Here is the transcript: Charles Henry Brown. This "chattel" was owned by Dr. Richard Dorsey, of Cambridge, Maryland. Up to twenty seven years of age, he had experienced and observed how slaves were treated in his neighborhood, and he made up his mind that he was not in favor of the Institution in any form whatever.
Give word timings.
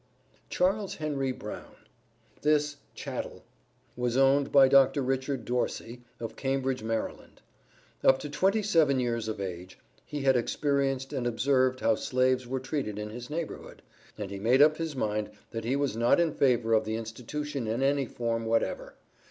Charles 0.49 0.95
Henry 0.95 1.31
Brown. 1.31 1.75
This 2.41 2.77
"chattel" 2.95 3.43
was 3.95 4.17
owned 4.17 4.51
by 4.51 4.67
Dr. 4.67 5.03
Richard 5.03 5.45
Dorsey, 5.45 6.01
of 6.19 6.35
Cambridge, 6.35 6.81
Maryland. 6.81 7.39
Up 8.03 8.17
to 8.17 8.27
twenty 8.27 8.63
seven 8.63 8.99
years 8.99 9.27
of 9.27 9.39
age, 9.39 9.77
he 10.03 10.23
had 10.23 10.35
experienced 10.35 11.13
and 11.13 11.27
observed 11.27 11.81
how 11.81 11.93
slaves 11.93 12.47
were 12.47 12.59
treated 12.59 12.97
in 12.97 13.11
his 13.11 13.29
neighborhood, 13.29 13.83
and 14.17 14.31
he 14.31 14.39
made 14.39 14.59
up 14.63 14.77
his 14.77 14.95
mind 14.95 15.29
that 15.51 15.65
he 15.65 15.75
was 15.75 15.95
not 15.95 16.19
in 16.19 16.33
favor 16.33 16.73
of 16.73 16.83
the 16.83 16.95
Institution 16.95 17.67
in 17.67 17.83
any 17.83 18.07
form 18.07 18.47
whatever. 18.47 18.95